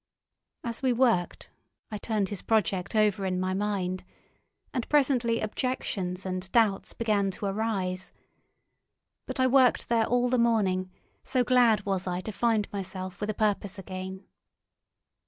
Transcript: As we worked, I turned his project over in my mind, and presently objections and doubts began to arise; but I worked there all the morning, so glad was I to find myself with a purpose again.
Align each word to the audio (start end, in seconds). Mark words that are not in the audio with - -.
As 0.63 0.81
we 0.81 0.93
worked, 0.93 1.51
I 1.91 1.99
turned 1.99 2.29
his 2.29 2.41
project 2.41 2.95
over 2.95 3.23
in 3.23 3.39
my 3.39 3.53
mind, 3.53 4.03
and 4.73 4.89
presently 4.89 5.39
objections 5.39 6.25
and 6.25 6.51
doubts 6.51 6.95
began 6.95 7.29
to 7.29 7.45
arise; 7.45 8.11
but 9.27 9.39
I 9.39 9.45
worked 9.45 9.89
there 9.89 10.07
all 10.07 10.27
the 10.27 10.39
morning, 10.39 10.89
so 11.23 11.43
glad 11.43 11.85
was 11.85 12.07
I 12.07 12.19
to 12.21 12.31
find 12.31 12.67
myself 12.73 13.19
with 13.21 13.29
a 13.29 13.35
purpose 13.35 13.77
again. 13.77 14.25